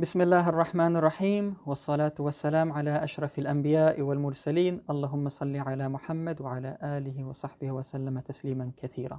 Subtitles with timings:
[0.00, 6.78] بسم الله الرحمن الرحيم والصلاة والسلام على أشرف الأنبياء والمرسلين اللهم صل على محمد وعلى
[6.82, 9.18] آله وصحبه وسلم تسليما كثيرا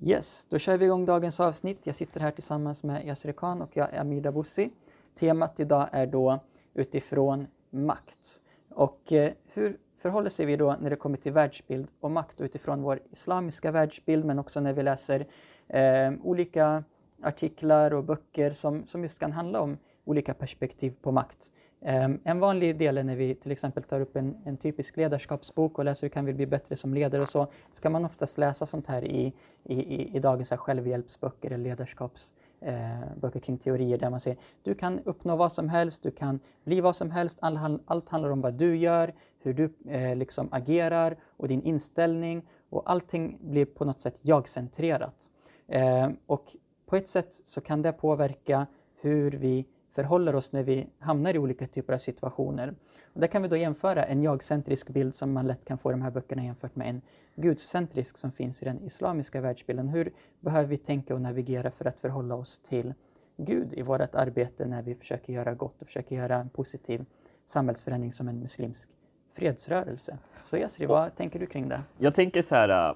[0.00, 1.86] Yes, då kör vi igång dagens avsnitt.
[1.86, 4.70] Jag sitter här tillsammans med Yasir Khan och jag är Amir Dabussi.
[5.14, 6.40] Temat idag är då
[6.74, 8.40] utifrån makt.
[8.70, 12.82] Och eh, hur förhåller sig vi då när det kommer till världsbild och makt utifrån
[12.82, 15.26] vår islamiska världsbild men också när vi läser
[15.68, 16.84] eh, olika
[17.21, 21.51] artiklar och böcker som, som just kan handla om olika perspektiv på makt.
[21.81, 25.77] Ehm, en vanlig del är när vi till exempel tar upp en, en, typisk ledarskapsbok
[25.79, 28.37] och läser hur kan vi bli bättre som ledare och så, så kan man oftast
[28.37, 34.09] läsa sånt här i, i, i dagens här självhjälpsböcker eller ledarskapsböcker eh, kring teorier där
[34.09, 37.79] man säger du kan uppnå vad som helst, du kan bli vad som helst, all,
[37.85, 42.91] allt handlar om vad du gör, hur du eh, liksom agerar och din inställning och
[42.91, 45.29] allting blir på något sätt jag-centrerat.
[45.67, 46.55] Eh, och
[46.87, 48.67] på ett sätt så kan det påverka
[49.01, 52.75] hur vi förhåller oss när vi hamnar i olika typer av situationer.
[53.13, 55.93] Och där kan vi då jämföra en jag-centrisk bild som man lätt kan få i
[55.93, 57.01] de här böckerna jämfört med en
[57.35, 59.87] gudcentrisk som finns i den islamiska världsbilden.
[59.87, 62.93] Hur behöver vi tänka och navigera för att förhålla oss till
[63.37, 67.05] Gud i vårt arbete när vi försöker göra gott och försöker göra en positiv
[67.45, 68.89] samhällsförändring som en muslimsk
[69.33, 70.17] fredsrörelse.
[70.43, 71.81] Så Yasri, vad tänker du kring det?
[71.97, 72.95] Jag tänker så här, äh,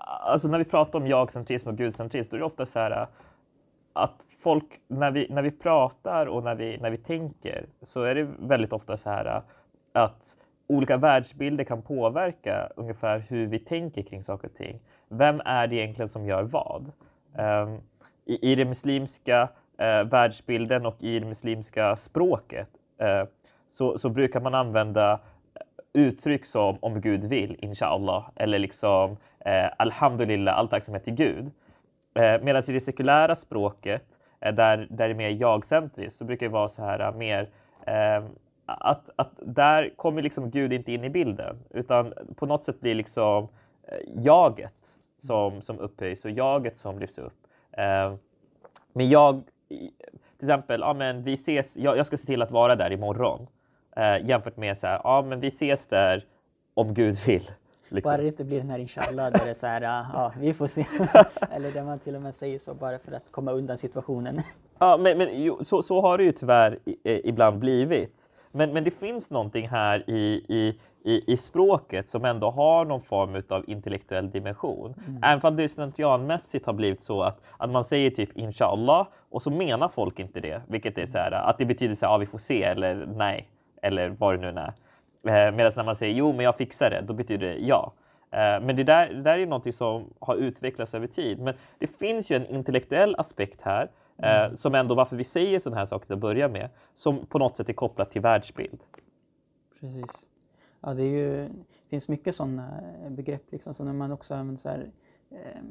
[0.00, 3.06] alltså när vi pratar om jag-centrism och gudcentrism, då är det ofta så här äh,
[3.92, 8.14] att folk, när vi, när vi pratar och när vi, när vi tänker, så är
[8.14, 9.42] det väldigt ofta så här äh,
[9.92, 14.80] att olika världsbilder kan påverka ungefär hur vi tänker kring saker och ting.
[15.08, 16.92] Vem är det egentligen som gör vad?
[17.38, 17.80] Um,
[18.24, 22.68] i, I den muslimska uh, världsbilden och i det muslimska språket
[23.02, 23.28] uh,
[23.70, 25.20] så, så brukar man använda
[25.92, 31.50] uttryck som om Gud vill, inshallah, eller liksom eh, alhamdulillah, all tacksamhet till Gud.
[32.14, 36.46] Eh, Medan i det sekulära språket, eh, där, där det är mer jag-centriskt, så brukar
[36.46, 37.48] det vara så här eh, mer
[37.86, 38.24] eh,
[38.66, 42.94] att, att där kommer liksom Gud inte in i bilden, utan på något sätt blir
[42.94, 43.48] liksom
[43.88, 47.46] eh, jaget som, som upphöjs och jaget som lyfts upp.
[47.72, 48.14] Eh,
[48.92, 49.90] men jag, till
[50.40, 53.46] exempel, ja, men vi ses, jag, jag ska se till att vara där imorgon.
[53.96, 56.24] Eh, jämfört med så här, ja men vi ses där
[56.74, 57.50] om Gud vill.
[57.90, 58.10] Liksom.
[58.10, 60.66] Bara det inte blir den här inshallah där det är så här, ja vi får
[60.66, 60.86] se.
[61.50, 64.42] Eller där man till och med säger så bara för att komma undan situationen.
[64.78, 68.28] Ja, men, men jo, så, så har det ju tyvärr i, ibland blivit.
[68.52, 73.02] Men, men det finns någonting här i, i, i, i språket som ändå har någon
[73.02, 74.94] form av intellektuell dimension.
[75.06, 75.22] Mm.
[75.22, 79.50] Även om det slentrianmässigt har blivit så att, att man säger typ inshallah och så
[79.50, 80.62] menar folk inte det.
[80.68, 83.48] Vilket är så här, att det betyder så här, ja, vi får se eller nej
[83.82, 84.72] eller vad det nu är.
[85.24, 87.92] Eh, Medan när man säger jo, men jag fixar det, då betyder det ja.
[88.30, 91.38] Eh, men det där, det där är något som har utvecklats över tid.
[91.38, 94.56] Men det finns ju en intellektuell aspekt här, eh, mm.
[94.56, 97.56] som ändå varför vi säger sådana här saker till att börja med, som på något
[97.56, 98.80] sätt är kopplat till världsbild.
[99.80, 100.26] Precis.
[100.80, 104.68] Ja, det, ju, det finns mycket sådana begrepp, liksom, så när man också använder så
[104.68, 104.86] här,
[105.30, 105.62] eh,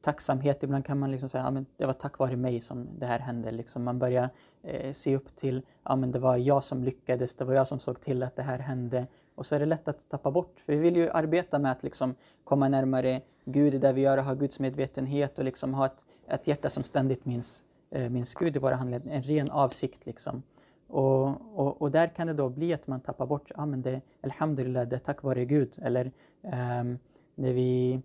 [0.00, 0.62] tacksamhet.
[0.62, 3.18] Ibland kan man liksom säga att ja, det var tack vare mig som det här
[3.18, 3.50] hände.
[3.50, 4.28] Liksom man börjar
[4.62, 8.00] eh, se upp till ja, det var jag som lyckades, det var jag som såg
[8.00, 9.06] till att det här hände.
[9.34, 10.60] Och så är det lätt att tappa bort.
[10.66, 14.18] För vi vill ju arbeta med att liksom komma närmare Gud i det vi gör
[14.18, 18.34] och ha Guds medvetenhet och liksom ha ett, ett hjärta som ständigt minns, eh, minns
[18.34, 19.16] Gud i våra handlingar.
[19.16, 20.06] En ren avsikt.
[20.06, 20.42] Liksom.
[20.88, 24.00] Och, och, och, där kan det då bli att man tappar bort, ja men det,
[24.20, 25.78] Alhamdulillah, det är tack vare Gud.
[25.82, 26.12] Eller
[26.42, 26.84] eh,
[27.34, 28.00] när vi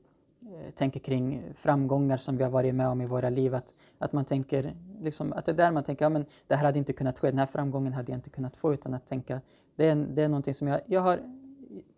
[0.45, 3.55] Eh, tänker kring framgångar som vi har varit med om i våra liv.
[3.55, 6.65] Att, att man tänker, liksom, att det är där man tänker, ja men det här
[6.65, 8.73] hade inte kunnat ske, den här framgången hade jag inte kunnat få.
[8.73, 9.41] Utan att tänka,
[9.75, 11.19] det är, det är någonting som jag, jag har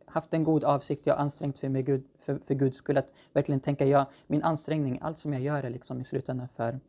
[0.05, 2.97] haft en god avsikt, jag har ansträngt för, mig Gud, för, för Guds skull.
[2.97, 6.79] Att verkligen tänka, ja, min ansträngning, allt som jag gör är liksom i slutändan för,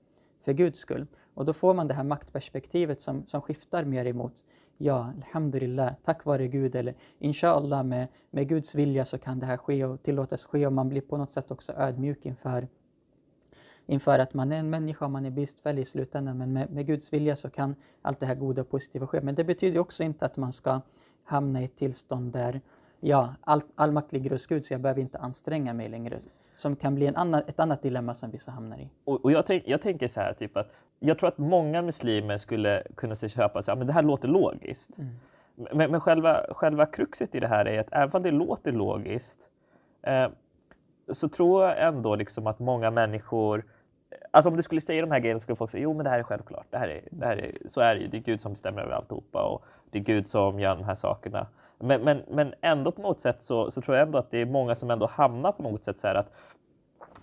[0.44, 1.06] för Guds skull.
[1.34, 4.44] Och då får man det här maktperspektivet som, som skiftar mer emot
[4.78, 9.56] ja, alhamdulillah, tack vare Gud eller inshallah med, med Guds vilja så kan det här
[9.56, 12.68] ske och tillåtas ske och man blir på något sätt också ödmjuk inför,
[13.86, 16.86] inför att man är en människa, och man är bristfällig i slutändan men med, med
[16.86, 19.20] Guds vilja så kan allt det här goda och positiva ske.
[19.20, 20.80] Men det betyder också inte att man ska
[21.24, 22.60] hamna i ett tillstånd där
[23.00, 26.20] ja, all, all makt ligger hos Gud så jag behöver inte anstränga mig längre
[26.54, 28.88] som kan bli en annan, ett annat dilemma som vissa hamnar i.
[29.04, 32.38] Och, och jag, tänk, jag, tänker så här, typ att jag tror att många muslimer
[32.38, 34.98] skulle kunna sig köpa så här, men det här låter logiskt.
[34.98, 35.10] Mm.
[35.72, 39.48] Men, men själva, själva kruxet i det här är att även om det låter logiskt
[40.02, 40.28] eh,
[41.12, 43.64] så tror jag ändå liksom att många människor
[44.30, 46.18] Alltså om du skulle säga de här grejerna skulle folk säga jo men det här
[46.18, 46.66] är självklart.
[46.70, 48.08] Det här är, det här är, så är det ju.
[48.08, 50.94] Det är Gud som bestämmer över alltihopa och det är Gud som gör de här
[50.94, 51.46] sakerna.
[51.78, 54.46] Men, men, men ändå på något sätt så, så tror jag ändå att det är
[54.46, 56.32] många som ändå hamnar på något sätt så här att,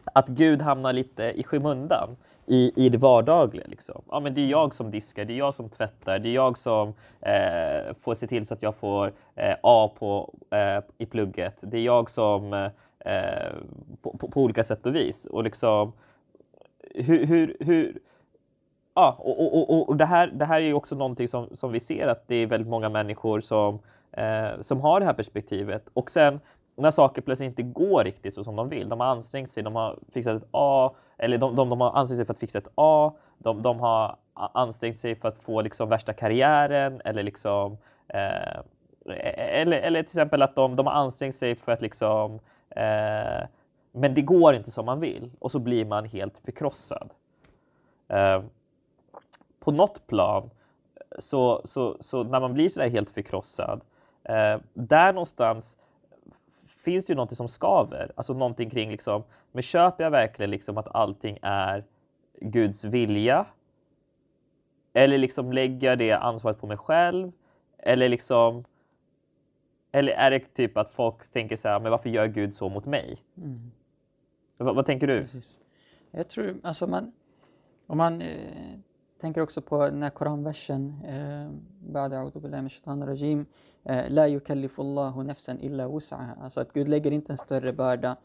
[0.03, 3.65] att Gud hamnar lite i skymundan i, i det vardagliga.
[3.67, 4.01] Liksom.
[4.09, 6.57] Ja, men det är jag som diskar, det är jag som tvättar, det är jag
[6.57, 11.57] som eh, får se till så att jag får eh, A på, eh, i plugget.
[11.61, 12.53] Det är jag som
[12.99, 13.51] eh,
[14.01, 15.25] på, på, på, olika sätt och vis.
[15.25, 15.93] Och liksom,
[16.95, 17.99] hur, hur, hur
[18.93, 21.71] ja, och, och, och, och det, här, det här är ju också någonting som, som
[21.71, 23.79] vi ser att det är väldigt många människor som,
[24.11, 25.89] eh, som har det här perspektivet.
[25.93, 26.39] Och sen
[26.75, 28.89] när saker plötsligt inte går riktigt så som de vill.
[28.89, 32.17] De har ansträngt sig, de har fixat ett A, eller de, de, de har ansträngt
[32.17, 35.89] sig för att fixa ett A, de, de har ansträngt sig för att få liksom
[35.89, 37.77] värsta karriären eller liksom
[38.07, 38.57] eh,
[39.05, 42.39] e, e, eller, eller till exempel att de, de har ansträngt sig för att liksom
[42.69, 43.47] eh,
[43.91, 47.09] men det går inte som man vill och så blir man helt förkrossad.
[48.07, 48.43] Eh,
[49.59, 50.49] på något plan
[51.19, 53.81] så, så, så när man blir sådär helt förkrossad,
[54.23, 55.77] eh, där någonstans
[56.85, 60.77] finns det ju någonting som skaver, alltså någonting kring liksom, men köper jag verkligen liksom
[60.77, 61.83] att allting är
[62.41, 63.45] Guds vilja?
[64.93, 67.31] Eller liksom lägger jag det ansvaret på mig själv?
[67.77, 68.63] Eller liksom
[69.95, 72.85] eller är det typ att folk tänker så här, men varför gör Gud så mot
[72.85, 73.17] mig?
[73.37, 73.71] Mm.
[74.57, 75.21] Vad, vad, tänker du?
[75.21, 75.59] Precis.
[76.11, 77.11] Jag tror, alltså man,
[77.87, 78.79] om man eh,
[79.25, 81.47] tänker också på den här koranversen, eh,
[81.93, 83.45] Ba'da a'udubillahi min shaitanir rajim,
[83.83, 86.43] eh, La yukallifullahu nafsan illa wus'aha.
[86.43, 88.17] Alltså att Gud lägger inte en större börda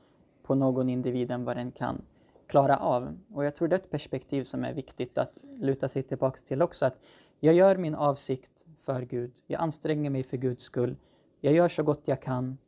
[0.43, 2.03] på någon individ än vad den kan
[2.47, 3.19] klara av.
[3.35, 6.63] Och jag tror det är ett perspektiv som är viktigt att luta sig tillbaka till
[6.63, 6.87] också.
[6.87, 6.99] Att
[7.41, 10.97] jag gör min avsikt för Gud, jag anstränger mig för Guds skull,
[11.41, 12.59] jag gör så gott jag kan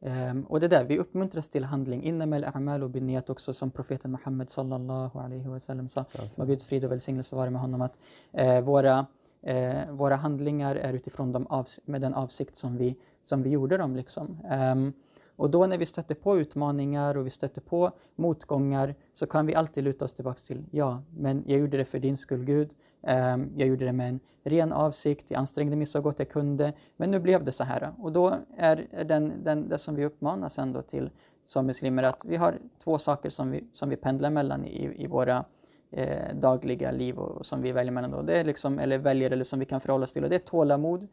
[0.00, 2.02] Um, och det där, vi uppmuntras till handling.
[2.02, 6.04] Innamal a'malu binniyat också som profeten Muhammed sallallahu alaihi wasallam sa.
[6.36, 7.98] Må Guds frid och välsignelse vara med honom att
[8.40, 9.06] uh, våra,
[9.48, 13.96] uh, våra handlingar är utifrån de med den avsikt som vi, som vi gjorde dem.
[13.96, 14.38] Liksom.
[14.72, 14.92] Um,
[15.38, 19.54] och då när vi stöter på utmaningar och vi stöter på motgångar så kan vi
[19.54, 22.70] alltid luta oss tillbaka till ja, men jag gjorde det för din skull Gud.
[23.02, 26.72] Ehm, jag gjorde det med en ren avsikt, jag ansträngde mig så gott jag kunde,
[26.96, 27.92] men nu blev det så här.
[27.98, 31.10] Och då är den, den, det som vi uppmanas ändå till
[31.46, 35.06] som muslimer att vi har två saker som vi, som vi pendlar mellan i, i
[35.06, 35.44] våra
[35.90, 38.10] eh, dagliga liv och, och, som vi väljer mellan.
[38.10, 38.22] Då.
[38.22, 40.50] Det är liksom, eller väljer eller som vi kan förhålla oss till och det är
[40.50, 41.08] tålamod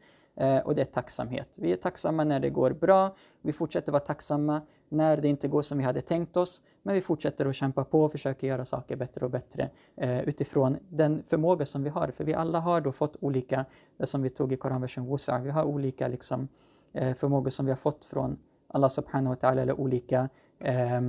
[0.64, 1.50] och det är tacksamhet.
[1.56, 5.62] Vi är tacksamma när det går bra, vi fortsätter vara tacksamma när det inte går
[5.62, 6.62] som vi hade tänkt oss.
[6.84, 10.78] Men vi fortsätter att kämpa på och försöker göra saker bättre och bättre eh, utifrån
[10.90, 12.08] den förmåga som vi har.
[12.08, 13.66] För vi alla har då fått olika,
[13.98, 16.48] det som vi tog i Koranversen Wusa, vi har olika liksom,
[16.94, 20.30] eh, förmågor som vi har fått från Allah subhanahu wa ta'ala eller olika
[20.60, 21.02] eh,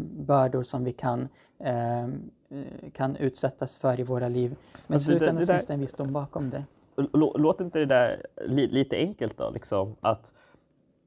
[0.00, 1.28] bördor som vi kan,
[1.58, 4.56] ehm, eh, kan utsättas för i våra liv.
[4.86, 6.64] Men alltså, i slutändan finns det en visdom bakom det.
[7.12, 9.50] Låter inte det där li, lite enkelt då?
[9.50, 10.32] Liksom, att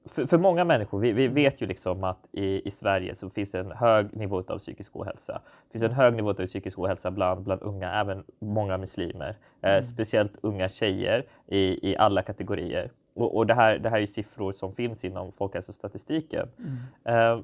[0.06, 3.51] för, för, många människor, vi, vi, vet ju liksom att i, i Sverige så finns
[3.51, 5.42] det en hög nivå av psykisk ohälsa.
[5.44, 9.30] Det finns en hög nivå av psykisk ohälsa bland, bland unga, även många muslimer.
[9.30, 9.78] Eh, mm.
[9.78, 12.92] Eh, speciellt unga tjejer i, i alla kategorier.
[13.13, 16.48] Och, och det, här, det här är siffror som finns inom folkhälsostatistiken.
[16.57, 17.38] Mm.
[17.39, 17.44] Eh,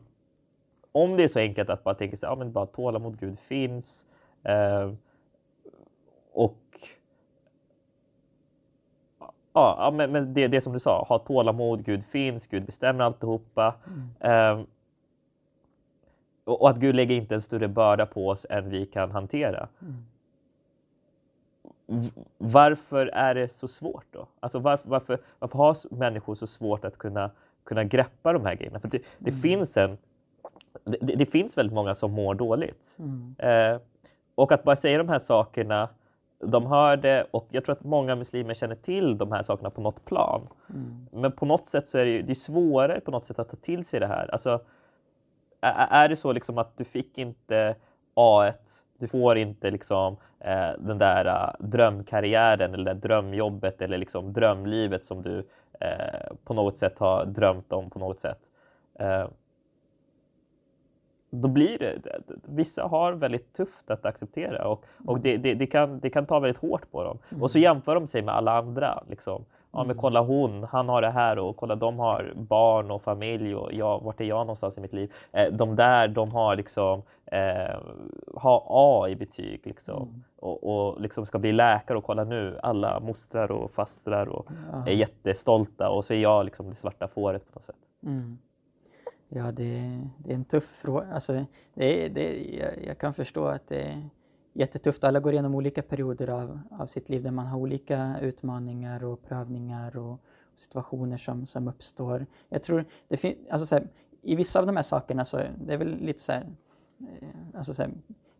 [0.91, 4.05] om det är så enkelt att bara tänka sig, ja men bara tålamod, Gud finns.
[4.43, 4.93] Eh,
[6.31, 6.59] och
[9.53, 13.75] ja, men, men det, det som du sa, ha tålamod, Gud finns, Gud bestämmer alltihopa.
[14.21, 14.59] Mm.
[14.59, 14.67] Um,
[16.43, 19.67] och, och att Gud lägger inte en större börda på oss än vi kan hantera.
[19.81, 20.03] Mm.
[22.37, 24.27] Varför är det så svårt då?
[24.39, 27.31] Alltså varför, varför, varför har människor så svårt att kunna,
[27.63, 28.79] kunna greppa de här grejerna?
[28.79, 29.41] För det, det mm.
[29.41, 29.97] finns en
[30.83, 32.97] det, det, finns väldigt många som mår dåligt.
[33.37, 33.77] Eh,
[34.35, 35.89] och att bara säga de här sakerna
[36.39, 39.81] de hör det och jag tror att många muslimer känner till de här sakerna på
[39.81, 40.47] något plan.
[40.69, 41.07] Mm.
[41.11, 43.49] Men på något sätt så är det, ju, det är svårare på något sätt att
[43.49, 44.31] ta till sig det här.
[44.31, 44.59] Alltså,
[45.61, 47.75] är, det så liksom att du fick inte
[48.15, 48.53] A1,
[48.97, 55.05] du får inte liksom, eh, den där uh, drömkarriären eller det drömjobbet eller liksom drömlivet
[55.05, 55.47] som du
[55.79, 58.39] eh, på något sätt har drömt om på något sätt.
[61.29, 62.01] Då blir det,
[62.45, 65.21] vissa har väldigt tufft att acceptera och, och mm.
[65.21, 67.17] det, det, det, kan, det kan ta väldigt hårt på dem.
[67.29, 67.43] Mm.
[67.43, 69.03] Och så jämför de sig med alla andra.
[69.09, 69.45] Liksom.
[69.71, 69.97] Ja, men mm.
[69.97, 74.03] kolla hon, han har det här och kolla de har barn och familj och jag,
[74.03, 75.13] vart är jag någonstans i mitt liv?
[75.31, 77.77] Eh, de där, de har liksom eh,
[78.35, 80.01] har A i betyg liksom.
[80.01, 80.23] Mm.
[80.39, 84.91] Och, och liksom ska bli läkare och kolla nu, alla mostrar och fastrar och ja.
[84.91, 87.75] är jättestolta och så är jag liksom det svarta fåret på något sätt.
[88.03, 88.37] Mm.
[89.29, 91.07] Ja, det, det, är en tuff fråga.
[91.13, 94.09] Alltså, det, det, jag, jag, kan förstå att det är
[94.53, 95.03] jättetufft.
[95.03, 99.23] Alla går igenom olika perioder av, av sitt liv där man har olika utmaningar och
[99.23, 100.19] prövningar och,
[100.59, 102.25] situationer som, som uppstår.
[102.49, 103.87] Jag tror det fin- alltså, så här,
[104.21, 106.47] I vissa av de här sakerna så det är väl lite så här,
[106.99, 107.91] eh, alltså, så här,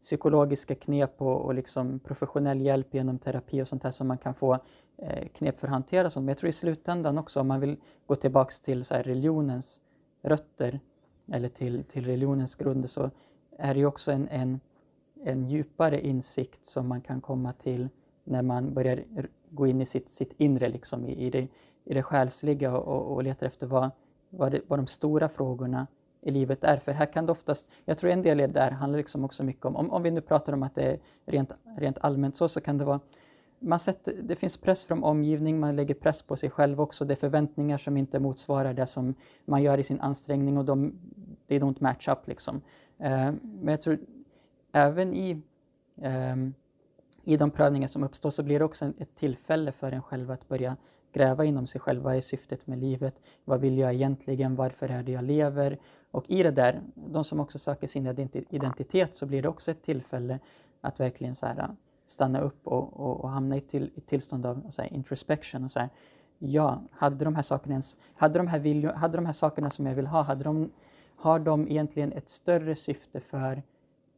[0.02, 4.34] psykologiska knep och, och liksom professionell hjälp genom terapi och sånt här som man kan
[4.34, 4.58] få
[4.98, 6.24] eh, knep för att hantera sånt.
[6.24, 7.78] Men jag tror i slutändan också om man vill
[8.08, 9.82] gå tillbaks till så här, religionens
[10.22, 10.80] rötter
[11.32, 13.12] eller till, till religionens grunder så
[13.58, 14.60] är det ju också en, en,
[15.24, 17.90] en djupare insikt som man kan komma till
[18.24, 19.04] när man börjar
[19.50, 21.48] gå in i sitt, sitt inre, liksom, i, i, det,
[21.86, 23.90] i det själsliga och, och letar efter vad,
[24.30, 25.88] vad, det, vad de stora frågorna
[26.22, 26.78] i livet är.
[26.78, 29.44] För här kan det oftast, jag tror en del i det där handlar liksom också
[29.44, 32.50] mycket om, om, om vi nu pratar om att det är rent, rent allmänt så,
[32.50, 33.00] så kan det vara
[33.60, 37.06] man sätter, det finns press från omgivning, man lägger press på sig själv också.
[37.06, 40.94] Det är förväntningar som inte motsvarar det som man gör i sin ansträngning och de,
[41.48, 42.28] they don't match up.
[42.28, 42.62] Liksom.
[42.98, 44.00] Eh, men jag tror
[44.72, 45.42] även i,
[46.02, 46.36] eh,
[47.24, 50.48] i de prövningar som uppstår så blir det också ett tillfälle för en själv att
[50.48, 50.78] börja
[51.14, 52.02] gräva inom sig själv.
[52.02, 53.22] Vad är syftet med livet?
[53.46, 54.56] Vad vill jag egentligen?
[54.56, 55.78] Varför är det jag lever?
[56.12, 58.08] Och i det där, de som också söker sin
[58.50, 60.40] identitet, så blir det också ett tillfälle
[60.82, 61.70] att verkligen så här,
[62.10, 65.64] stanna upp och, och, och hamna i till, ett tillstånd av så här, introspection.
[65.64, 65.90] Och så här,
[66.40, 69.86] ja, hade de här sakerna ens, hade de här, viljo, hade de här sakerna som
[69.86, 70.72] jag vill ha, hade de,
[71.16, 73.62] har de egentligen ett större syfte för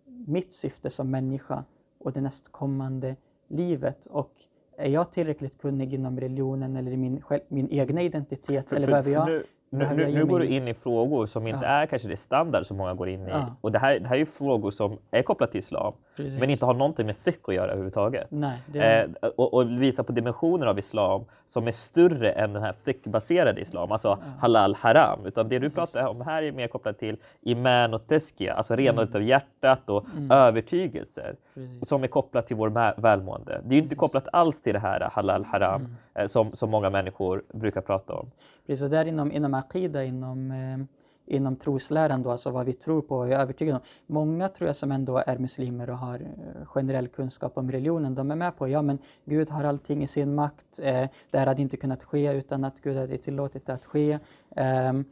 [0.06, 1.64] mitt syfte som människa
[2.00, 3.16] och det nästkommande
[3.48, 4.06] livet?
[4.06, 4.32] Och
[4.78, 8.70] är jag tillräckligt kunnig inom religionen eller i min, min egna identitet?
[8.70, 11.66] För, eller behöver jag nu, nu, nu, nu går du in i frågor som inte
[11.66, 11.70] Ja.
[11.70, 13.30] är kanske det standard som många går in i.
[13.30, 13.56] Ja.
[13.62, 16.40] Och det här, det här är ju frågor som är kopplade till islam, Precis.
[16.40, 18.28] men inte har någonting med fiqh att göra överhuvudtaget.
[18.30, 22.64] Nej, är, Eh, och, och visa på dimensioner av islam som är större än den
[22.64, 25.26] här fiqh-baserade islam, alltså halal haram.
[25.26, 29.16] Utan det du pratar om här är mer kopplat till iman och teskia, alltså renandet
[29.16, 31.90] av hjärtat och övertygelser Precis.
[31.90, 33.62] som är kopplat till vår välmående.
[33.64, 36.90] Det är ju inte kopplat alls till det här halal haram eh, som, som många
[36.90, 38.32] människor brukar prata om.
[38.68, 41.01] Precis, och där inom, inom Aqida, inom, eh,
[41.32, 43.84] inom trosläran, då, alltså vad vi tror på och är övertygade om.
[44.08, 48.32] Många tror jag som ändå är muslimer och har eh, generell kunskap om religionen, de
[48.32, 50.80] är med på ja men Gud har allting i sin makt.
[50.84, 54.20] Eh, det här hade inte kunnat ske utan att Gud hade tillåtit det att ske.
[54.56, 55.06] Ehm,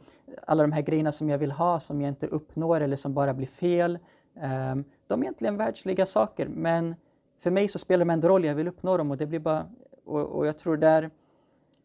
[0.46, 3.34] alla de här grejerna som jag vill ha, som jag inte uppnår eller som bara
[3.34, 3.98] blir fel.
[4.40, 6.94] Ehm, de är egentligen världsliga saker, men
[7.38, 8.44] för mig så spelar de ändå roll.
[8.44, 9.66] Jag vill uppnå dem och det blir bara...
[10.04, 11.10] Och, och jag tror där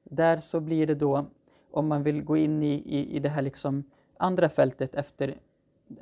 [0.09, 1.25] där så blir det då,
[1.71, 3.83] om man vill gå in i, i, i det här liksom
[4.17, 5.37] andra fältet efter,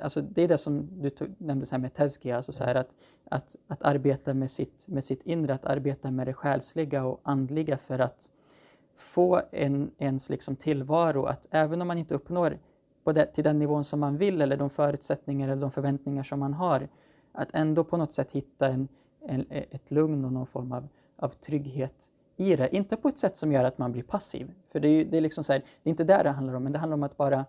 [0.00, 2.74] alltså det är det som du tog, nämnde så här med tezkia, alltså så här
[2.74, 2.94] att,
[3.30, 7.78] att, att arbeta med sitt, med sitt inre, att arbeta med det själsliga och andliga
[7.78, 8.30] för att
[8.96, 12.58] få en, ens liksom tillvaro, att även om man inte uppnår
[13.04, 16.40] på det, till den nivån som man vill eller de förutsättningar eller de förväntningar som
[16.40, 16.88] man har,
[17.32, 18.88] att ändå på något sätt hitta en,
[19.20, 22.76] en, ett lugn och någon form av, av trygghet i det.
[22.76, 24.52] Inte på ett sätt som gör att man blir passiv.
[24.72, 26.54] För det är, ju, det är liksom så här, det är inte där det handlar
[26.54, 27.44] om, men det handlar om att bara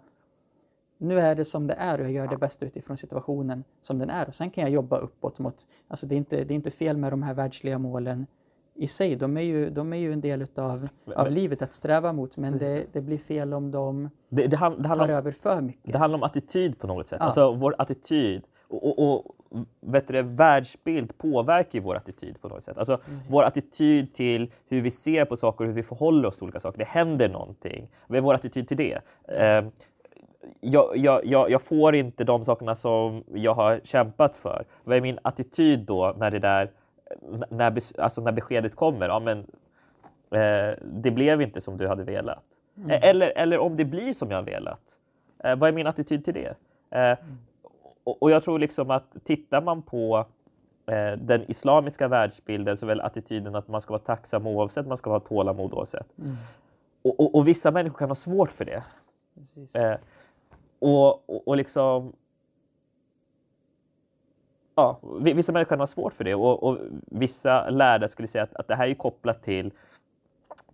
[0.98, 4.10] nu är det som det är och jag gör det bästa utifrån situationen som den
[4.10, 4.28] är.
[4.28, 5.56] Och sen kan jag jobba uppåt mot,
[5.88, 8.28] alltså det är inte, det är inte fel med de här världsliga målen
[8.74, 9.16] i sig.
[9.16, 12.38] De är ju, de är ju en del utav, av men- livet att sträva mot,
[12.38, 15.92] men det, det blir fel om de Det, det, hand- tar om, över för mycket.
[15.94, 17.18] det handlar om attityd på något sätt.
[17.20, 17.26] Ja.
[17.26, 19.36] Alltså vår attityd och, och, och
[19.82, 22.78] vet du, världsbild påverkar ju vår attityd på något sätt.
[22.78, 23.00] Alltså
[23.30, 26.60] vår attityd till hur vi ser på saker och hur vi förhåller oss till olika
[26.60, 26.78] saker.
[26.78, 27.90] Det händer någonting.
[28.08, 29.02] Vad är vår attityd till det?
[29.28, 29.66] Eh,
[30.60, 34.66] jag, jag, jag, jag får inte de sakerna som jag har kämpat för.
[34.84, 36.70] Vad är min attityd då när det där
[37.50, 39.08] när, alltså när beskedet kommer?
[39.08, 39.40] Ja, men,
[40.32, 42.44] eh, det blev inte som du hade velat.
[42.90, 44.98] Eh, Eller, eller om det blir som jag har velat.
[45.44, 46.56] Eh, vad är min attityd till det?
[47.00, 47.18] Eh,
[48.04, 50.26] och, och jag tror liksom att tittar man på
[50.86, 54.98] eh, den islamiska världsbilden så är väl attityden att man ska vara tacksam oavsett, man
[54.98, 56.18] ska ha tålamod oavsett.
[56.20, 56.36] Mm.
[57.02, 58.84] Och, och, och vissa människor kan ha svårt för det.
[60.80, 62.14] Och, och, och liksom...
[64.76, 68.44] Ja, vi- vissa människor kan ha svårt för det och, och vissa lärda skulle säga
[68.44, 69.72] att, att det här är kopplat till,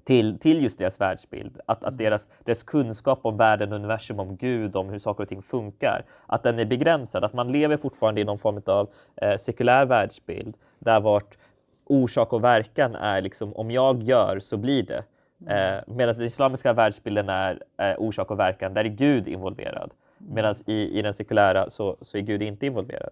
[0.03, 1.59] till, till just deras världsbild.
[1.65, 5.41] Att, att deras, deras kunskap om världen, universum, om Gud, om hur saker och ting
[5.41, 7.23] funkar, att den är begränsad.
[7.23, 11.37] Att man lever fortfarande i någon form av eh, sekulär världsbild där vart
[11.85, 15.03] orsak och verkan är liksom om jag gör så blir det.
[15.47, 19.91] Eh, Medan den islamiska världsbilden är eh, orsak och verkan, där är Gud involverad.
[20.17, 23.09] Medan i, i den sekulära så, så är Gud inte involverad.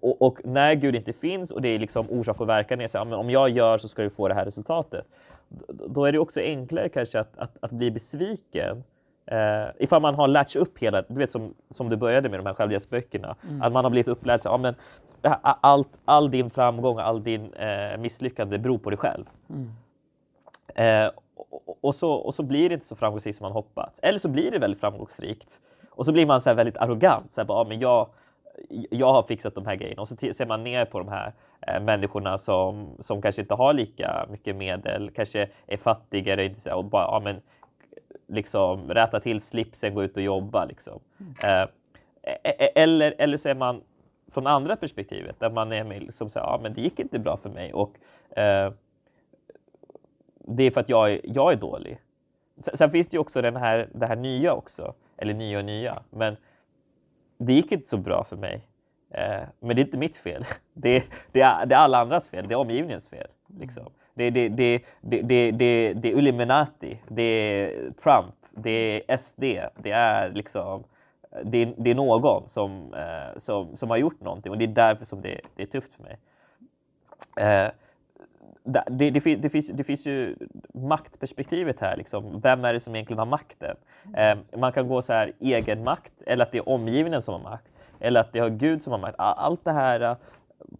[0.00, 2.98] Och, och när Gud inte finns och det är liksom orsak och verkan, är så,
[2.98, 5.06] här, "Ja, men om jag gör så ska du få det här resultatet.
[5.68, 8.84] Då, är det också enklare kanske att, att, att bli besviken
[9.26, 12.38] Eh, ifall man har lärt sig upp hela, du vet som, som du började med
[12.40, 14.74] de här självhjälpsböckerna, att man har blivit upplärd sig, ja, men,
[15.42, 19.24] allt, all din framgång, all din eh, misslyckande beror på dig själv.
[20.74, 21.21] Eh, och,
[21.80, 24.00] och, så, och så blir det inte så framgångsrikt som man hoppats.
[24.02, 25.60] Eller så blir det väldigt framgångsrikt.
[25.90, 27.32] Och så blir man så här väldigt arrogant.
[27.32, 28.08] Så här, bara, ja, men jag,
[28.90, 31.32] jag har fixat de här grejerna och så ser man ner på de här
[31.66, 36.74] eh, människorna som, som kanske inte har lika mycket medel, kanske är fattigare inte så,
[36.74, 37.40] och bara ja, men,
[38.26, 40.64] liksom rätta till slipsen, gå ut och jobba.
[40.64, 41.00] Liksom.
[41.20, 41.62] Mm.
[41.62, 41.68] Eh,
[42.22, 43.82] e, e, eller, eller så är man
[44.32, 47.36] från andra perspektivet där man är med liksom så ja men det gick inte bra
[47.36, 47.96] för mig och
[48.38, 48.72] eh,
[50.44, 51.98] det är för att jag är, jag är dålig.
[52.58, 55.64] Sen, sen, finns det ju också den här, det här nya också, eller nya och
[55.64, 56.36] nya, men
[57.38, 58.66] det gick inte så bra för mig.
[59.10, 60.46] Eh, men det är inte mitt fel.
[60.74, 63.28] Det, det, är, det är alla andras fel, det är omgivningens fel.
[63.58, 63.86] Liksom.
[64.14, 69.42] Det, det, det, det, det, det, det är Illuminati, det är Trump, det är SD,
[69.82, 70.84] det är liksom
[71.44, 74.68] det är, det är någon som, eh, som, som har gjort någonting och det är
[74.68, 76.18] därför som det, det är tufft för mig.
[77.36, 77.70] Eh,
[78.64, 80.36] det, det, det, finns, det finns ju
[80.74, 81.96] maktperspektivet här.
[81.96, 82.40] Liksom.
[82.40, 83.76] Vem är det som egentligen har makten?
[84.16, 87.50] Eh, man kan gå så här egen makt eller att det är omgivningen som har
[87.50, 87.68] makt.
[88.00, 89.14] Eller att det är Gud som har makt.
[89.18, 90.16] Allt det här uh,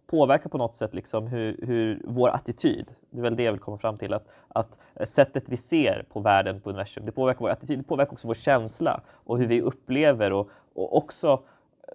[0.07, 2.85] påverkar på något sätt liksom hur, hur, vår attityd.
[3.09, 4.13] Det är väl det jag vill komma fram till.
[4.13, 7.79] Att, att sättet vi ser på världen, på universum, det påverkar vår attityd.
[7.79, 11.41] Det påverkar också vår känsla och hur vi upplever och, och också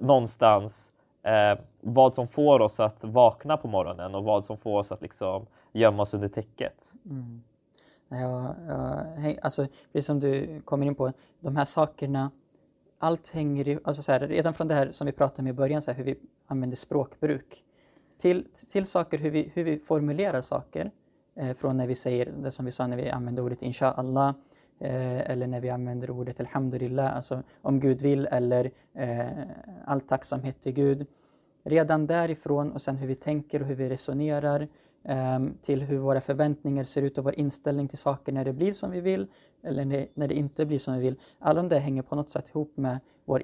[0.01, 0.93] någonstans
[1.23, 5.03] eh, vad som får oss att vakna på morgonen och vad som får oss att
[5.03, 6.93] liksom gömma oss under täcket.
[7.05, 7.43] Mm.
[8.09, 12.31] Ja, ja, alltså, precis som du kommer in på, de här sakerna,
[12.99, 15.53] allt hänger i, alltså så här, redan från det här som vi pratade om i
[15.53, 17.65] början, så här, hur vi använder språkbruk,
[18.19, 20.91] till, till saker, hur vi, hur vi formulerar saker,
[21.35, 24.35] eh, från när vi säger det som vi sa när vi använder ordet inshallah,
[24.79, 29.29] eh, eller när vi använder ordet alhamdulillah, alltså om Gud vill, eller eh,
[29.85, 31.07] all tacksamhet till Gud.
[31.65, 34.69] Redan därifrån och sen hur vi tänker och hur vi resonerar,
[35.11, 38.73] Ehm, till hur våra förväntningar ser ut och vår inställning till saker när det blir
[38.73, 39.27] som vi vill
[39.63, 39.85] eller
[40.15, 41.17] när det inte blir som vi vill.
[41.39, 43.43] Alla de där hänger på något sätt ihop med vår,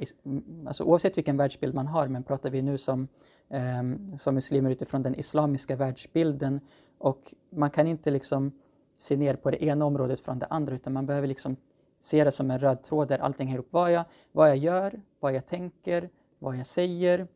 [0.66, 3.08] alltså oavsett vilken världsbild man har, men pratar vi nu som,
[3.48, 6.60] ehm, som muslimer utifrån den islamiska världsbilden
[6.98, 8.52] och man kan inte liksom
[8.98, 11.56] se ner på det ena området från det andra utan man behöver liksom
[12.00, 13.68] se det som en röd tråd där allting hänger ihop.
[13.70, 17.26] Vad jag, vad jag gör, vad jag tänker, vad jag säger.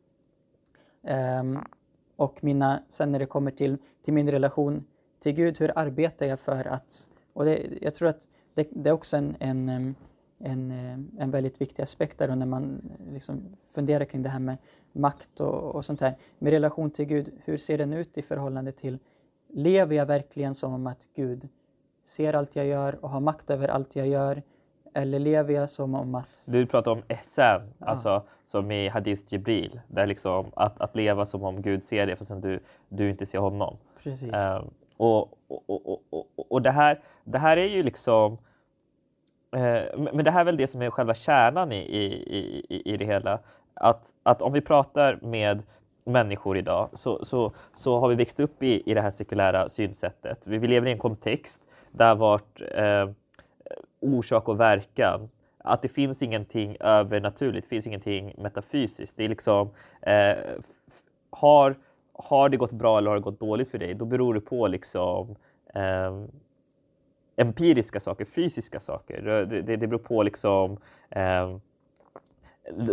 [1.01, 1.59] Um,
[2.19, 4.85] och mina, sen när det kommer till, till min relation
[5.19, 7.09] till Gud, hur arbetar jag för att...
[7.33, 9.95] Och det, jag tror att det, det är också en, en,
[10.39, 10.71] en,
[11.19, 12.81] en väldigt viktig aspekt där när man
[13.13, 13.41] liksom
[13.75, 14.57] funderar kring det här med
[14.91, 16.15] makt och, och sånt här.
[16.39, 18.99] Med relation till Gud, hur ser den ut i förhållande till
[19.53, 21.47] Lever jag verkligen som om att Gud
[22.05, 24.43] ser allt jag gör och har makt över allt jag gör?
[24.93, 26.45] Eller lever jag som om att...
[26.47, 27.85] Du pratar om ihsan, ja.
[27.85, 29.79] alltså som i Hadith Jibril.
[29.87, 32.59] Där liksom att, att leva som om Gud ser dig fastän du,
[32.89, 33.77] du inte ser honom.
[34.03, 34.33] Precis.
[34.33, 38.37] Um, och, och, och, och, och, det, här, det här är ju liksom...
[39.55, 42.05] Uh, men det här är väl det som är själva kärnan i, i,
[42.69, 43.39] i, i det hela.
[43.73, 45.63] Att, att om vi pratar med
[46.03, 50.39] människor idag så, så, så har vi växt upp i, i det här sekulära synsättet.
[50.43, 53.09] Vi, vi lever i en kontext där vart eh,
[53.99, 55.29] orsak och verkan.
[55.63, 59.17] Att det finns ingenting övernaturligt, det finns ingenting metafysiskt.
[59.17, 59.69] Det är liksom,
[60.01, 60.37] eh,
[61.29, 61.75] har,
[62.13, 63.93] har det gått bra eller har det gått dåligt för dig?
[63.93, 65.35] Då beror det på liksom
[65.73, 66.25] eh,
[67.35, 69.21] empiriska saker, fysiska saker.
[69.21, 70.77] Det, det, det beror på liksom
[71.09, 71.57] eh,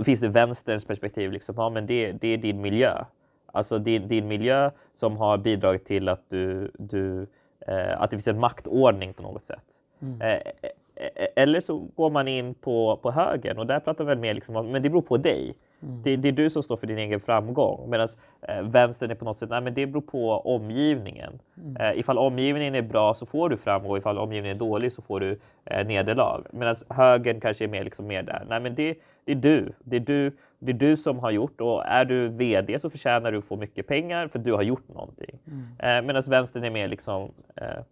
[0.05, 3.05] finns det vänsterns perspektiv, liksom, ja, men det, det är din miljö.
[3.47, 7.27] Alltså din, din miljö som har bidragit till att, du, du,
[7.61, 9.65] eh, att det finns en maktordning på något sätt.
[10.03, 10.21] Mm.
[10.21, 14.35] Eh, Eh, eller så går man in på, på högern och där pratar man mer
[14.35, 15.55] liksom om, men det beror på dig.
[15.83, 16.03] Mm.
[16.03, 17.91] Det, det, är du som står för din egen framgång.
[17.91, 18.09] Medan
[18.43, 21.39] eh, vänstern är på något sätt, nej men det beror på omgivningen.
[21.57, 21.77] Mm.
[21.77, 25.21] Eh, ifall omgivningen är bra så får du framgång, ifall omgivningen är dålig så får
[25.21, 26.43] du eh, nederlag.
[26.51, 29.73] Medan högern kanske är mer, liksom, mer där, nej men det, det är du.
[29.79, 30.33] Det är du.
[30.59, 33.57] Det är du som har gjort och är du VD så förtjänar du att få
[33.57, 35.39] mycket pengar för du har gjort någonting.
[35.47, 35.99] Mm.
[35.99, 37.83] Eh, Medan vänstern är mer liksom eh,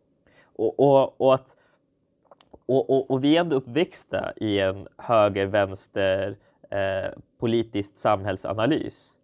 [0.56, 1.56] och, och, och att
[2.66, 6.36] och, och, och, vi är ändå uppväxta i en höger-vänster
[6.70, 9.18] eh, politisk samhällsanalys.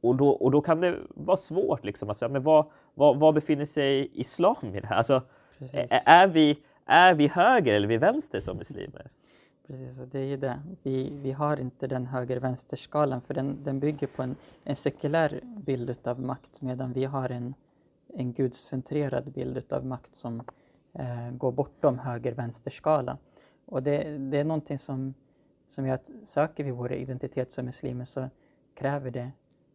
[0.00, 3.34] Och då, och då kan det vara svårt liksom, att säga, men vad, vad, vad
[3.34, 4.96] befinner sig islam i det här?
[4.96, 5.22] Alltså,
[6.06, 9.10] är, vi, är vi höger eller är vi vänster som muslimer?
[9.66, 10.62] Precis, och det är ju det.
[10.82, 15.98] Vi, vi har inte den höger-vänster-skalan för den, den bygger på en, en sekulär bild
[16.04, 17.54] av makt medan vi har en,
[18.14, 20.42] en gudscentrerad bild av makt som
[20.98, 23.18] eh, går bortom höger-vänster-skala.
[23.66, 25.14] Och det, det, är någonting som,
[25.68, 28.28] som gör att söker vi vår identitet som muslimer så
[28.74, 29.30] kräver det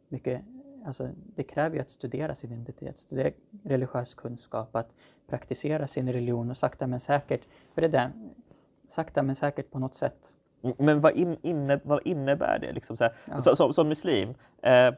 [0.10, 0.42] mycket
[0.86, 3.32] Alltså, det kräver ju att studera sin identitet, studera
[3.64, 4.96] religiös kunskap, att
[5.28, 7.42] praktisera sin religion och sakta men säkert,
[7.74, 8.12] för det där,
[8.88, 10.38] sakta men säkert på något sätt
[10.78, 12.72] Men vad, in, inne, vad innebär det?
[12.72, 13.56] Liksom så här, ja.
[13.56, 14.30] som, som muslim,
[14.62, 14.94] eh,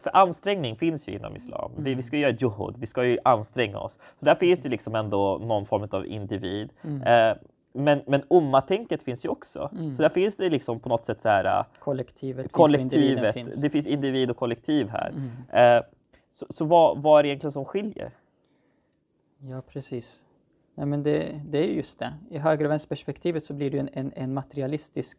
[0.00, 1.72] för ansträngning finns ju inom islam.
[1.72, 1.84] Mm.
[1.84, 3.98] Vi, vi ska göra juhud, vi ska ju anstränga oss.
[4.18, 6.70] Så där finns det liksom ändå någon form av individ.
[6.82, 7.02] Mm.
[7.02, 7.36] Eh,
[7.72, 9.70] men, men umma-tänket finns ju också.
[9.72, 9.96] Mm.
[9.96, 11.44] Så där finns det liksom på något sätt så här...
[11.44, 13.62] Äh, kollektivet, kollektivet finns.
[13.62, 15.10] Det finns individ och kollektiv här.
[15.10, 15.76] Mm.
[15.76, 15.84] Eh,
[16.30, 18.10] så, så vad, vad är det egentligen som skiljer?
[19.38, 20.24] Ja, precis.
[20.74, 22.12] Nej, men det, det är just det.
[22.30, 25.18] I höger och vänsterperspektivet så blir det en, en, en, materialistisk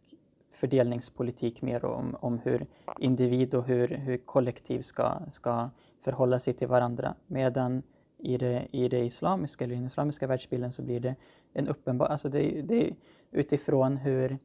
[0.50, 2.66] fördelningspolitik mer om, om hur
[2.98, 7.14] individ och hur, hur kollektiv ska, ska förhålla sig till varandra.
[7.26, 7.82] Medan
[8.18, 11.14] i det, i det islamiska, eller den islamiska världsbilden så blir det
[11.52, 12.94] en uppenbar, alltså det, det är
[13.30, 14.38] utifrån hur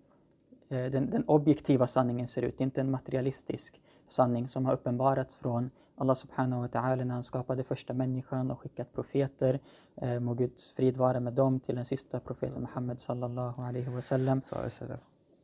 [0.69, 5.69] eh, den, den, objektiva sanningen ser ut, inte en materialistisk sanning som har uppenbarats från
[5.97, 9.59] Allah subhanahu wa ta'ala när han skapade första människan och skickat profeter.
[9.95, 14.41] Eh, må Guds frid vara med dem till den sista profeten Muhammed sallallahu alaihi wasallam.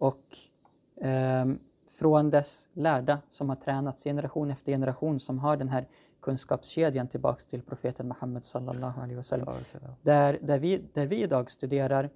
[0.02, 0.38] Och
[1.02, 1.46] eh,
[1.88, 5.88] från dess lärda som har tränats generation efter generation som har den här
[6.22, 9.56] kunskapskedjan tillbaks till profeten Muhammed sallallahu alaihi wasallam.
[10.02, 12.10] Där, där, vi, där vi idag studerar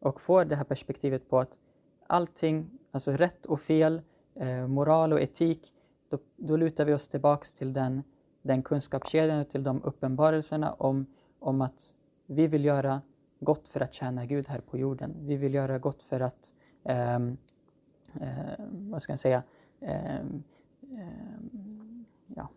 [0.00, 1.58] och får det här perspektivet på att
[2.06, 4.02] allting, alltså rätt och fel,
[4.34, 5.72] eh, moral och etik,
[6.10, 8.02] då, då lutar vi oss tillbaks till den,
[8.42, 11.06] den kunskapskedjan och till de uppenbarelserna om,
[11.38, 11.94] om att
[12.26, 13.00] vi vill göra
[13.40, 15.14] gott för att tjäna Gud här på jorden.
[15.18, 16.54] Vi vill göra gott för att,
[16.88, 19.42] eh, eh, vad ska jag säga,
[19.80, 20.42] ehm,
[20.82, 22.04] ehm,
[22.36, 22.48] ja.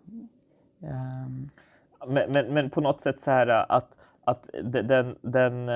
[2.08, 5.70] Men, men, men, på något sätt så här att, att den, den,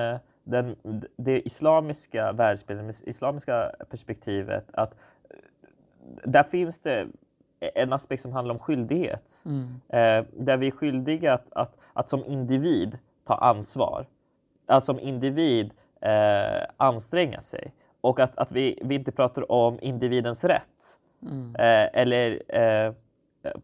[0.44, 0.76] den,
[1.16, 4.94] det islamiska världsbilden, det islamiska perspektivet, att
[6.24, 7.06] där finns det
[7.74, 9.42] en aspekt som handlar om skyldighet.
[9.44, 9.80] Mm.
[9.88, 14.06] Eh, där vi är skyldiga att, att, att som individ ta ansvar.
[14.66, 17.72] Att som individ eh, anstränga sig.
[18.04, 20.98] Och att, att vi, vi inte pratar om individens rätt.
[21.22, 21.54] Mm.
[21.54, 22.92] Eh, eller eh,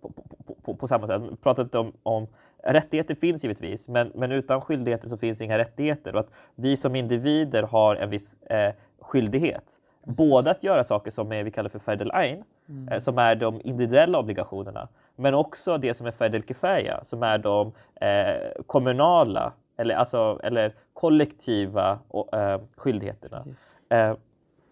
[0.01, 0.23] på, på,
[0.63, 1.23] på, på, samma sätt.
[1.31, 2.27] Vi pratar inte om, om
[2.63, 6.15] Rättigheter finns givetvis, men, men utan skyldigheter så finns inga rättigheter.
[6.15, 9.65] Och att vi som individer har en viss eh, skyldighet.
[10.05, 12.89] Både att göra saker som är, vi kallar för ferdel ain, mm.
[12.89, 17.39] eh, som är de individuella obligationerna, men också det som är ferdel kifaya, som är
[17.39, 23.45] de eh, kommunala eller, alltså, eller kollektiva och, eh, skyldigheterna.
[23.89, 24.15] Eh,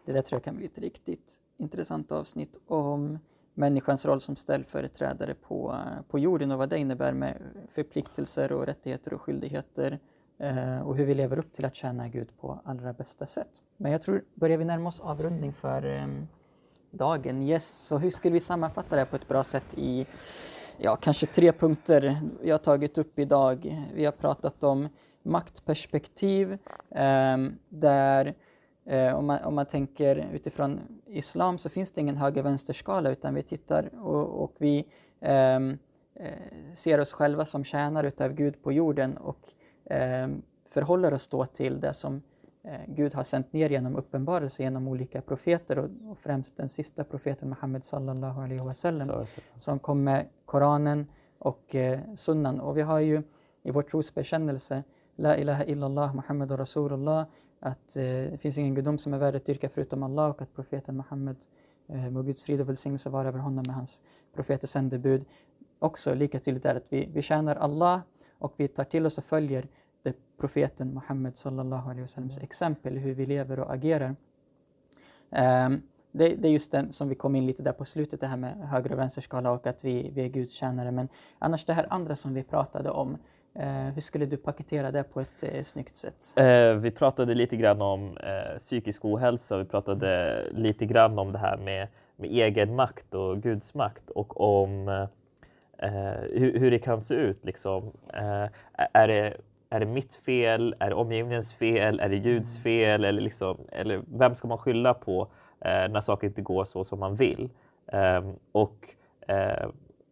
[0.09, 3.19] det där tror jag kan bli ett riktigt intressant avsnitt om
[3.55, 5.77] människans roll som ställföreträdare på,
[6.09, 9.99] på jorden och vad det innebär med förpliktelser och rättigheter och skyldigheter
[10.39, 13.63] eh, och hur vi lever upp till att tjäna Gud på allra bästa sätt.
[13.77, 16.07] Men jag tror, börjar vi närma oss avrundning för eh,
[16.91, 20.07] dagen, yes, så hur skulle vi sammanfatta det här på ett bra sätt i
[20.79, 23.87] ja, kanske tre punkter vi har tagit upp idag.
[23.95, 24.89] Vi har pratat om
[25.23, 26.53] maktperspektiv
[26.91, 27.37] eh,
[27.69, 28.35] där
[28.89, 33.43] Eh, om, man, om man tänker utifrån islam så finns det ingen höger-vänster-skala utan vi
[33.43, 34.85] tittar och, och vi
[35.21, 35.79] ehm,
[36.15, 39.39] eh, ser oss själva som tjänare utav Gud på jorden och
[39.93, 40.29] eh,
[40.71, 42.23] förhåller oss då till det som
[42.65, 47.05] eh, Gud har sänt ner genom uppenbarelse genom olika profeter och, och främst den sista
[47.05, 49.25] profeten Muhammed sallallahu alaihi wasallam
[49.57, 51.07] som kom med Koranen
[51.39, 52.61] och eh, Sunnan.
[52.61, 53.23] Och vi har ju
[53.63, 54.83] i vår trosbekännelse
[55.17, 57.27] La ilaha illallah Muhammad Rasulullah
[57.61, 60.55] att eh, det finns ingen gudom som är värd att dyrka förutom Allah och att
[60.55, 61.37] profeten Muhammed,
[61.89, 64.03] eh, må Guds frid och välsignelse vara över honom med hans
[64.35, 65.25] profeters sändebud.
[65.79, 68.01] Också lika tydligt är att vi, vi tjänar Allah
[68.39, 69.69] och vi tar till oss och följer
[70.03, 72.45] det profeten Muhammed sallallahu alaihi wasallams mm.
[72.45, 74.17] exempel hur vi lever och agerar.
[75.31, 78.27] Um, det, det, är just den som vi kom in lite där på slutet, det
[78.27, 80.91] här med höger och vänsterskala och att vi, vi är Guds tjänare.
[80.91, 83.38] Men annars det här andra som vi pratade om, Eh,
[83.95, 86.35] hur skulle du paketera det på ett eh, snyggt sätt?
[86.37, 91.39] Eh, vi pratade lite grann om eh, psykisk ohälsa, vi pratade lite grann om det
[91.39, 95.89] här med, med egen makt och Guds makt och om eh,
[96.31, 97.45] hur, hur, det kan se ut.
[97.45, 97.93] Liksom.
[98.15, 99.37] Eh, är, det,
[99.71, 100.75] är det mitt fel?
[100.81, 102.01] Är det omgivningens fel?
[102.01, 102.63] Är det Guds mm.
[102.63, 103.05] fel?
[103.05, 105.29] Eller, liksom, eller vem ska man skylla på
[105.65, 107.51] när saker inte går så som man vill?
[107.87, 108.95] Ehm, och,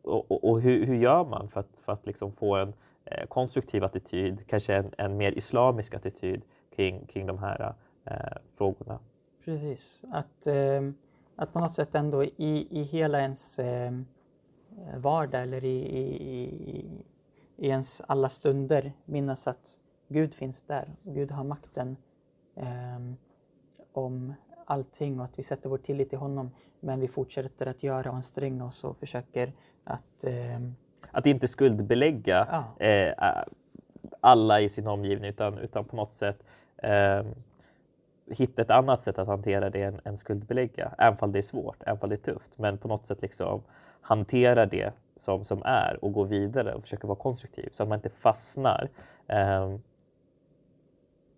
[0.02, 2.74] och, och, hur, hur, gör man för att, för att liksom få en eh,
[3.10, 6.42] Eh, konstruktiv attityd, kanske en, en, mer islamisk attityd
[6.76, 8.98] kring, kring de här eh, frågorna.
[9.44, 10.82] Precis, att, eh,
[11.36, 13.92] att på något sätt ändå i, i hela ens eh,
[14.96, 16.50] vardag eller i, i,
[17.56, 20.96] i ens alla stunder minnas att Gud finns där.
[21.02, 21.96] Och Gud har makten
[22.54, 23.12] eh,
[23.92, 26.50] om allting och att vi sätter vår tillit till honom.
[26.80, 29.52] Men vi fortsätter att göra och anstränga oss och försöker
[29.84, 30.60] att eh,
[31.10, 32.86] att inte skuldbelägga ja.
[32.86, 33.44] eh,
[34.20, 36.42] alla i sin omgivning utan, utan på något sätt
[36.76, 37.22] eh,
[38.30, 41.82] hitta ett annat sätt att hantera det än, än skuldbelägga, även om det är svårt,
[41.86, 42.58] även om det är tufft.
[42.58, 43.62] Men på något sätt liksom
[44.00, 47.98] hantera det som, som är och gå vidare och försöka vara konstruktiv så att man
[47.98, 48.88] inte fastnar
[49.26, 49.76] eh,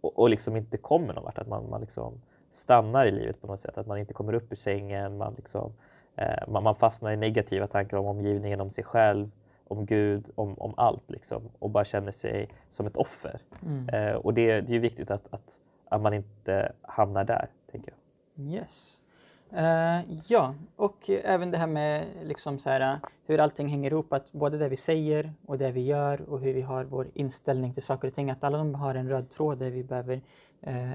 [0.00, 1.38] och, och liksom inte kommer någon vart.
[1.38, 2.20] Att man, man liksom
[2.52, 5.72] stannar i livet på något sätt, att man inte kommer upp ur sängen, man, liksom,
[6.16, 9.30] eh, man, man fastnar i negativa tankar om omgivningen, om sig själv,
[9.68, 13.40] om Gud, om, om allt liksom och bara känner sig som ett offer.
[13.66, 13.88] Mm.
[13.88, 18.46] Eh, och det, det är viktigt att, att, att man inte hamnar där, tänker jag.
[18.46, 19.02] Yes.
[19.50, 24.32] Eh, ja, och även det här med liksom så här, hur allting hänger ihop, att
[24.32, 27.82] både det vi säger och det vi gör och hur vi har vår inställning till
[27.82, 30.20] saker och ting, att alla de har en röd tråd där vi behöver,
[30.60, 30.90] eh,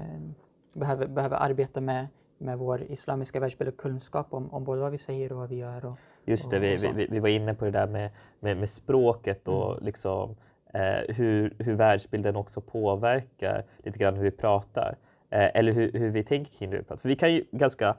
[0.72, 2.06] behöver, behöver arbeta med,
[2.38, 5.56] med vår islamiska världsbild och kunskap om, om både vad vi säger och vad vi
[5.56, 5.84] gör.
[5.84, 8.10] Och, Just det, vi, vi, vi var inne på det där med,
[8.40, 9.84] med, med språket och Mm.
[9.84, 10.36] liksom,
[10.74, 14.96] eh, hur, hur världsbilden också påverkar lite grann hur vi pratar.
[15.30, 17.00] Eh, eller hur, hur vi tänker kring det vi pratar.
[17.00, 17.96] För vi kan ju, ganska,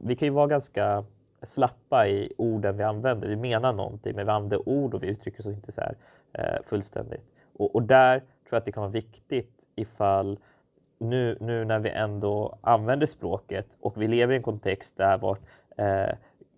[0.00, 1.04] vi kan ju vara ganska
[1.42, 3.28] slappa i orden vi använder.
[3.28, 5.94] Vi menar någonting men vi använder ord och vi uttrycker oss inte så här
[6.32, 7.24] eh, fullständigt.
[7.56, 10.38] Och, och där tror jag att det kan vara viktigt ifall
[10.98, 15.40] nu, nu när vi ändå använder språket och vi lever i en kontext där vårt
[15.76, 16.14] eh,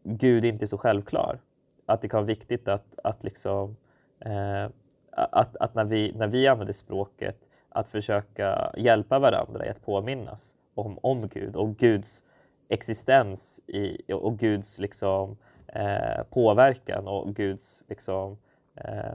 [0.09, 1.39] Gud inte är så självklar.
[1.87, 3.77] Att det kan vara viktigt att, att, liksom,
[4.21, 4.69] eh,
[5.11, 7.37] att, att när, vi, när vi använder språket
[7.69, 12.23] att försöka hjälpa varandra i att påminnas om, om Gud och Guds
[12.69, 18.39] existens i, och Guds liksom, eh, påverkan och Guds liksom,
[18.75, 19.15] eh,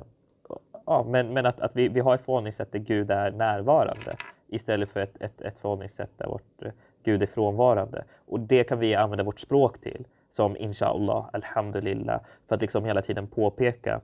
[0.85, 4.15] ja, men, men att, att vi, vi har ett förhållningssätt där Gud är närvarande
[4.47, 6.73] istället för ett, ett, ett förhållningssätt där vårt
[7.03, 8.03] Gud är frånvarande.
[8.25, 13.01] Och det kan vi använda vårt språk till, som inshallah, alhamdulillah, för att liksom hela
[13.01, 14.01] tiden påpeka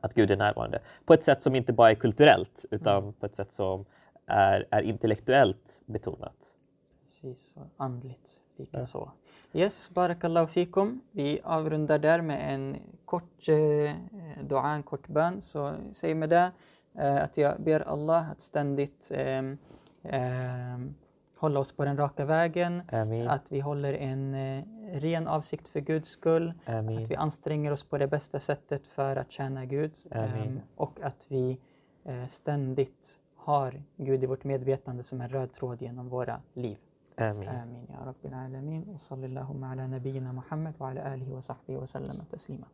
[0.00, 0.80] att Gud är närvarande.
[1.04, 3.84] På ett sätt som inte bara är kulturellt, utan på ett sätt som
[4.26, 6.36] är, är intellektuellt betonat.
[7.06, 9.10] Precis, och andligt likaså.
[9.52, 11.00] Yes, barakallahu fikum.
[11.10, 13.94] Vi avrundar där med en kort eh,
[14.44, 15.42] dua, en kort bön.
[15.42, 16.50] Så säg med det
[16.98, 19.38] eh, att jag ber Allah att ständigt eh,
[20.02, 20.78] eh,
[21.36, 22.82] hålla oss på den raka vägen.
[22.92, 23.28] Amin.
[23.28, 26.53] Att vi håller en eh, ren avsikt för Guds skull.
[26.65, 26.97] Amin.
[27.03, 29.91] Att vi anstränger oss på det bästa sättet för att tjäna Gud.
[30.11, 30.33] Amin.
[30.35, 31.59] Ehm, och att vi
[32.03, 36.77] eh, ständigt har Gud i vårt medvetande som en röd tråd genom våra liv.
[37.17, 37.49] Amin.
[37.49, 42.67] آمين يا رب العالمين وصلى اللهم على نبينا محمد وعلى آله وصحبه وسلم تسليما